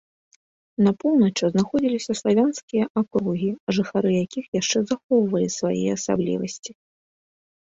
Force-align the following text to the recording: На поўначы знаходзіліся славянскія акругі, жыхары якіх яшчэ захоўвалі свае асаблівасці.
На 0.85 0.91
поўначы 1.01 1.43
знаходзіліся 1.51 2.11
славянскія 2.21 2.83
акругі, 3.01 3.51
жыхары 3.79 4.09
якіх 4.23 4.45
яшчэ 4.59 4.79
захоўвалі 4.93 5.49
свае 5.61 5.87
асаблівасці. 5.99 6.71